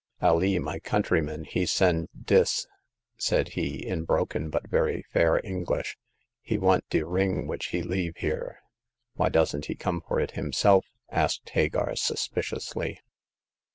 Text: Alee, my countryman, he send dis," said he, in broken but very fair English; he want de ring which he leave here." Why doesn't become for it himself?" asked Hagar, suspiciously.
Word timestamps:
Alee, 0.19 0.57
my 0.57 0.79
countryman, 0.79 1.43
he 1.43 1.63
send 1.67 2.09
dis," 2.25 2.65
said 3.17 3.49
he, 3.49 3.85
in 3.85 4.03
broken 4.03 4.49
but 4.49 4.67
very 4.67 5.03
fair 5.13 5.39
English; 5.45 5.95
he 6.41 6.57
want 6.57 6.89
de 6.89 7.05
ring 7.05 7.45
which 7.45 7.67
he 7.67 7.83
leave 7.83 8.17
here." 8.17 8.57
Why 9.13 9.29
doesn't 9.29 9.67
become 9.67 10.01
for 10.01 10.19
it 10.19 10.31
himself?" 10.31 10.87
asked 11.11 11.47
Hagar, 11.49 11.95
suspiciously. 11.95 12.99